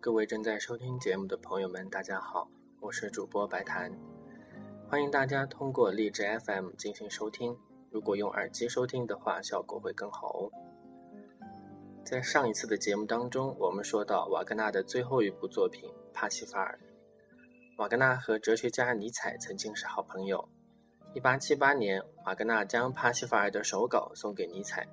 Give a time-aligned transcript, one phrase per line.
[0.00, 2.48] 各位正在收听节目的朋友们，大家好，
[2.80, 3.92] 我是主播白檀，
[4.88, 7.56] 欢迎大家通过荔枝 FM 进行收听。
[7.90, 10.52] 如果用耳机收听的话，效果会更好哦。
[12.04, 16.78] 在上一次的节目当中，我们说到瓦格纳的最后一部作品《帕西法尔》。
[17.78, 20.48] 瓦格纳和哲学家尼采曾经是好朋友。
[21.16, 24.86] 1878年，瓦格纳将《帕西法尔》的手稿送给尼采，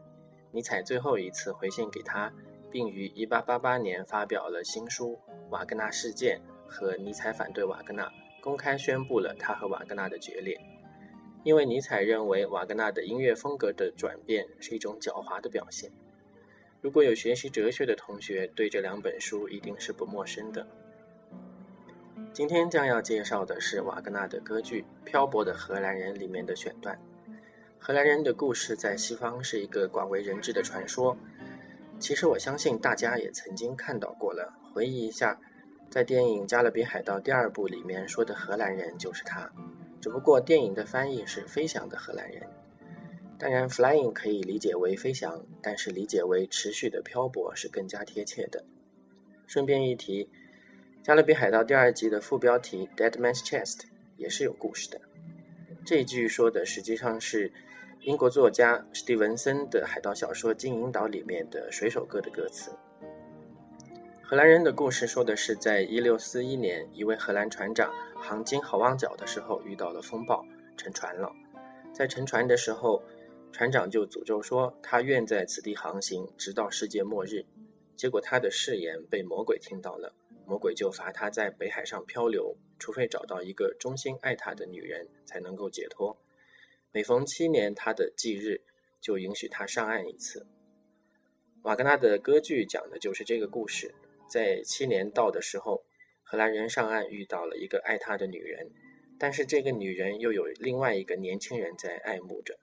[0.51, 2.33] 尼采最后一次回信给他，
[2.75, 5.17] 并于1888年发表了新书
[5.49, 8.11] 《瓦格纳事件》和尼采反对瓦格纳，
[8.41, 10.59] 公开宣布了他和瓦格纳的决裂。
[11.45, 15.89] 因为尼采认为瓦格纳的音乐风格的转变是一种狡猾的表现。
[16.81, 20.67] 如果有学习哲学的同学，对这两本书一定是不陌生的。
[22.33, 26.99] 今天将要介绍的是瓦格纳的歌剧《漂泊的荷兰人》里面的选段。
[27.79, 31.15] 荷兰人的故事在西方是一个广为人知的传说。
[31.99, 34.53] 其实我相信大家也曾经看到过了。
[34.73, 35.39] 回忆一下，
[35.89, 39.49] 在电影《加勒比海盗》第二部里面说的荷兰人就是他。
[40.01, 42.43] 只不过电影的翻译是“飞翔的荷兰人”，
[43.39, 48.63] 当然，“flying” 可以理解为飞翔，但是理解为持续的漂泊是更加贴切的。
[49.47, 50.25] 顺便一提，
[51.01, 53.85] 《加勒比海盗》第二集的副标题 “Dead Man's Chest”
[54.17, 55.01] 也是有故事的。
[55.83, 57.51] 这一句说的实际上是
[58.05, 62.69] 英国作家史蒂文森的海盗小说《金银岛》里面的水手歌的歌词。
[64.21, 70.45] 荷兰人的故事说的是，在一六四一年，一位荷兰船长航经好望角的时候遇到了风暴，
[70.77, 71.31] 沉船了。
[71.91, 73.01] 在沉船的时候，
[73.51, 77.43] 船长就诅咒说，他愿在此地航行，直到世界末日。
[77.95, 80.13] 结果他的誓言被魔鬼听到了，
[80.45, 86.15] 魔鬼就罚他在北海上漂流，除非找到一个忠心爱他的女人，才能够解脱。
[86.95, 88.61] 每逢七年他的忌日，
[89.01, 90.47] 就允许他上岸一次。
[91.63, 93.93] 瓦格纳的歌剧讲的就是这个故事。
[94.29, 95.83] 在七年到的时候，
[96.23, 98.71] 荷兰人上岸遇到了一个爱他的女人，
[99.19, 102.57] 但是这个女人又有另外一个年轻人在爱慕着。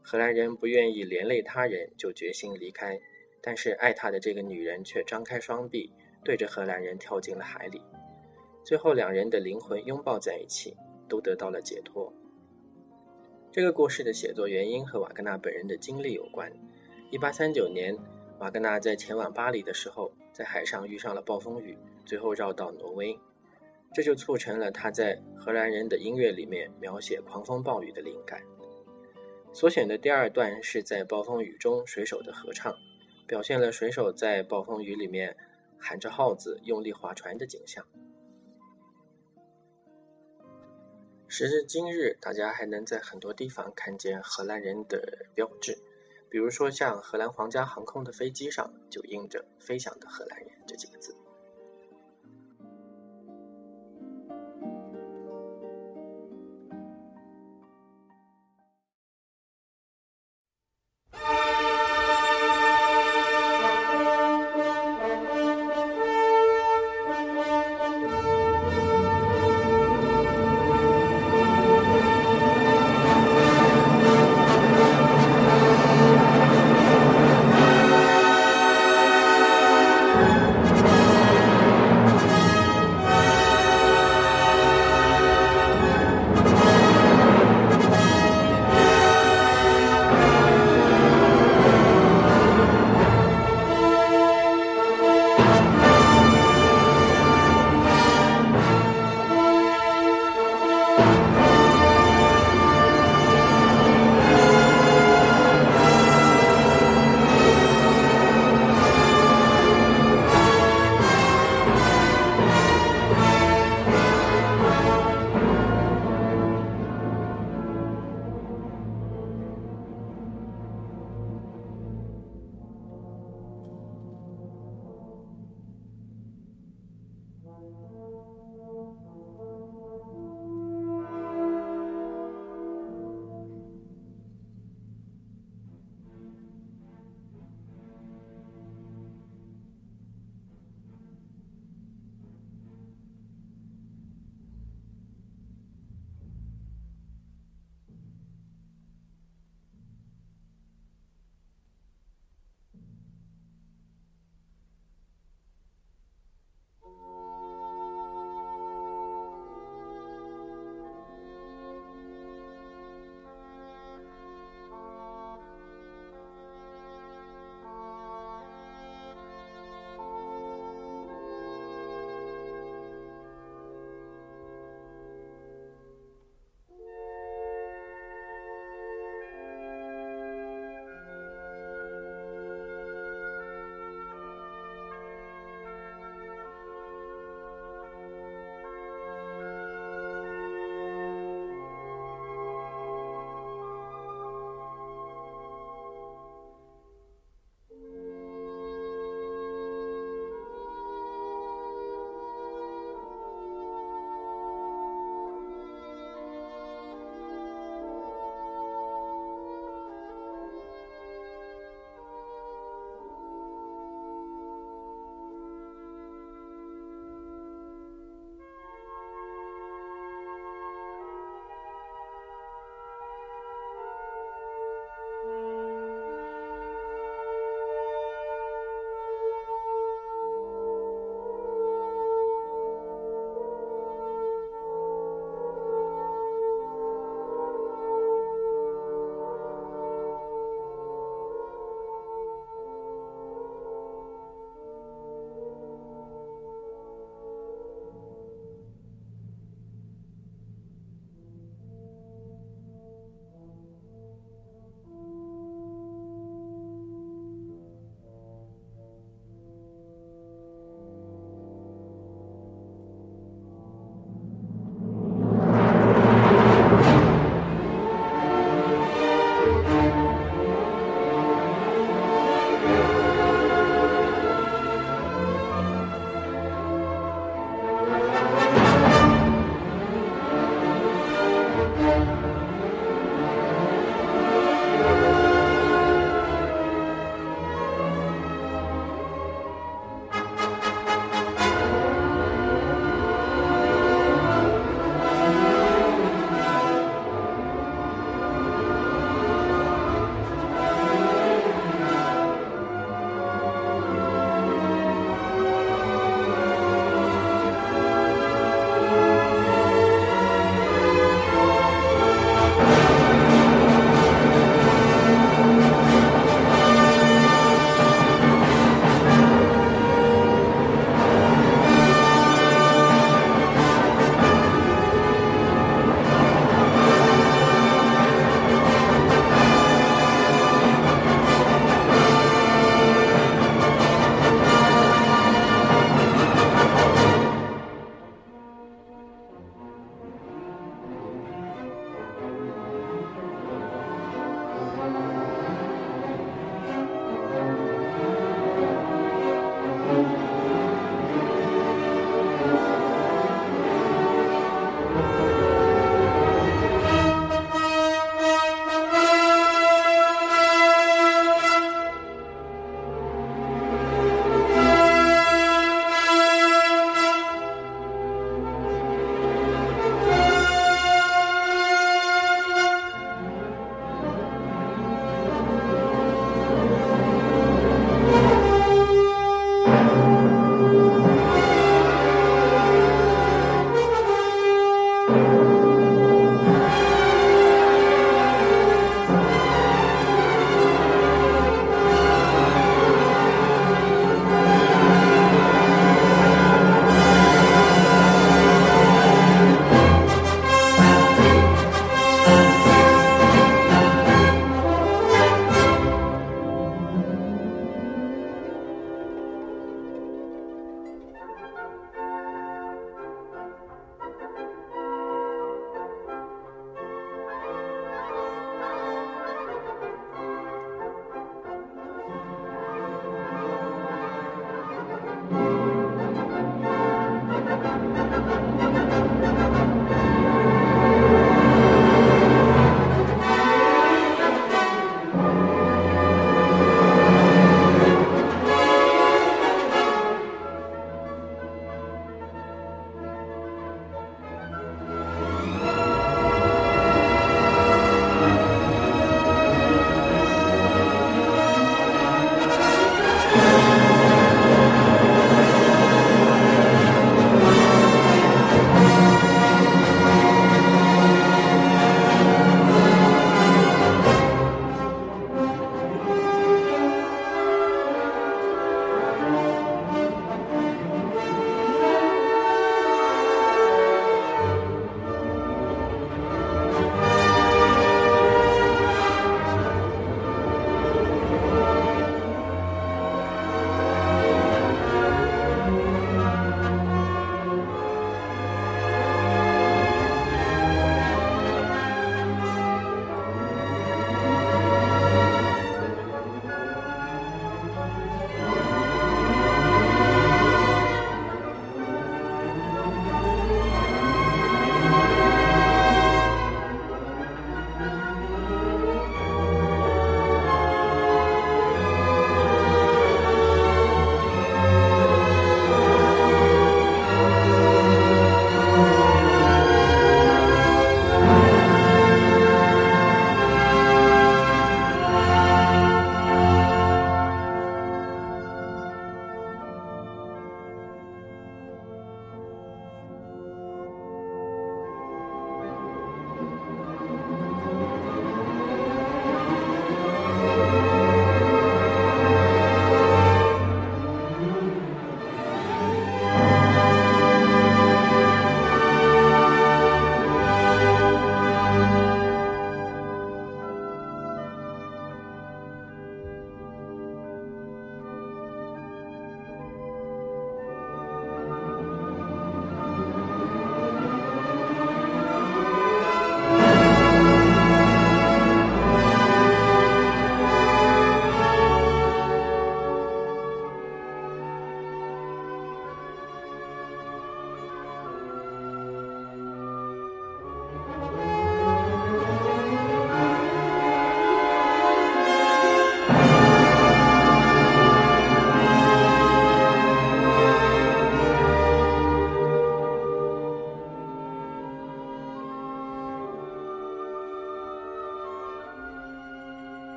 [0.00, 2.96] 荷兰人不愿意连累他人，就决心离开，
[3.42, 7.82] 但是爱他的这个女人却张开双臂，对着荷兰人跳进了海里。
[8.64, 10.72] 最后，两人的灵魂拥抱在一起，
[11.08, 12.14] 都得到了解脱。
[13.56, 16.52] 这个故事的写作原因和瓦格纳本人的经历有关。
[17.10, 17.96] 一八三九年，
[18.38, 20.12] 瓦格纳在前往巴黎的时候。
[20.30, 21.74] 在海上遇上了暴风雨，
[22.04, 23.18] 最后绕到挪威，
[23.94, 28.42] 这就促成了他在荷兰人的音乐里面描写狂风暴雨的灵感。
[29.54, 32.76] 所选的第二段是在暴风雨中水手的合唱，
[33.26, 35.34] 表现了水手在暴风雨里面
[35.78, 37.82] 喊着号子用力划船的景象。
[41.38, 45.76] 时至今日，大家还能在很多地方看见荷兰人的标志。
[46.30, 51.14] 比如说，像荷兰皇家航空的飞机上就印着“飞翔的荷兰人”这几个字。